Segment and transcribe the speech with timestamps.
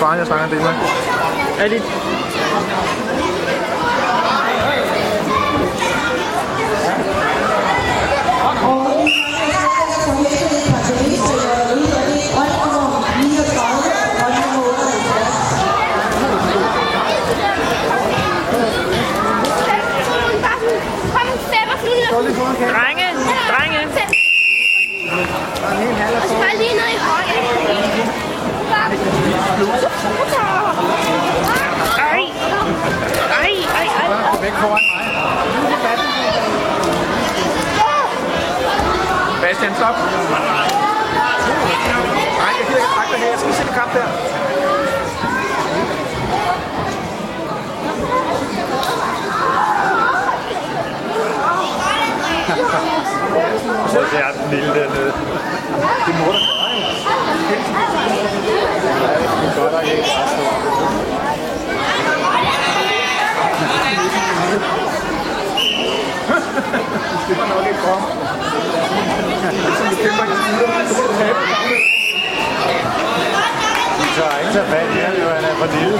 [0.00, 0.74] Faren, jeg snakker en del med.
[1.58, 1.82] Er det...
[22.58, 23.06] Drenge,
[23.50, 23.78] drenge.
[26.22, 28.29] Og så bare lige ned i højre.
[31.98, 32.22] Ej.
[33.40, 34.06] Ej, ej, ej.
[34.42, 35.04] Væk foran mig.
[39.42, 39.96] Bastian, stop.
[42.38, 43.30] Nej, jeg gider ikke trække dig her.
[43.30, 44.06] Jeg skal se kamp der.
[53.92, 55.12] Hvor er den lille dernede.
[56.06, 56.38] Det må der.
[67.28, 68.04] Det var nok ikke godt.
[69.52, 70.39] Ligesom du kæmper i tider, så må du tabe.
[70.50, 70.56] De
[74.16, 75.98] tager ikke tage fat i ham, jo han er for lille.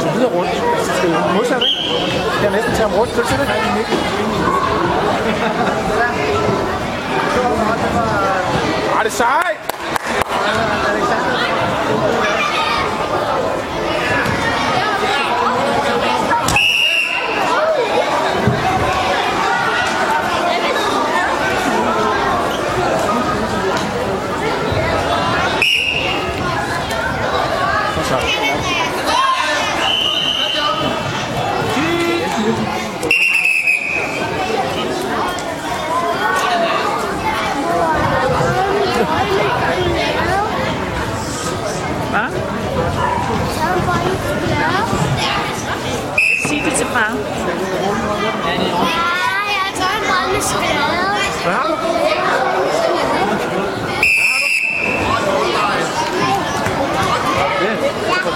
[0.00, 0.62] Så videre rundt.
[1.34, 1.78] Modsat, ikke?
[2.42, 3.12] Jeg næsten tage ham rundt.
[3.12, 3.48] Kan du se det?
[9.08, 9.68] Ah, det er sejt!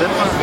[0.02, 0.41] Det,